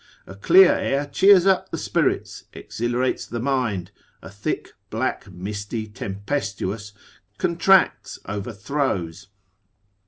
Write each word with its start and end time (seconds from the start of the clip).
A 0.25 0.33
clear 0.33 0.73
air 0.73 1.05
cheers 1.05 1.45
up 1.45 1.69
the 1.69 1.77
spirits, 1.77 2.45
exhilarates 2.53 3.27
the 3.27 3.39
mind; 3.39 3.91
a 4.23 4.31
thick, 4.31 4.71
black, 4.89 5.31
misty, 5.31 5.85
tempestuous, 5.85 6.93
contracts, 7.37 8.17
overthrows. 8.25 9.27